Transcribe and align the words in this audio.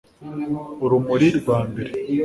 urumuri 0.85 1.27
rwa 1.39 1.57
mbere 1.69 1.91